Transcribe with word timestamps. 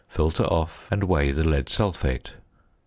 Filter 0.07 0.45
off, 0.45 0.87
and 0.89 1.03
weigh 1.03 1.29
the 1.29 1.43
lead 1.47 1.69
sulphate. 1.69 2.33